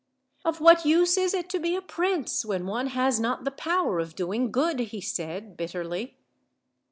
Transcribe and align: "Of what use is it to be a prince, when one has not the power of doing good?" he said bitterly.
"Of 0.43 0.59
what 0.59 0.83
use 0.83 1.15
is 1.15 1.35
it 1.35 1.47
to 1.49 1.59
be 1.59 1.75
a 1.75 1.79
prince, 1.83 2.43
when 2.43 2.65
one 2.65 2.87
has 2.87 3.19
not 3.19 3.43
the 3.43 3.51
power 3.51 3.99
of 3.99 4.15
doing 4.15 4.51
good?" 4.51 4.79
he 4.79 4.99
said 4.99 5.55
bitterly. 5.55 6.17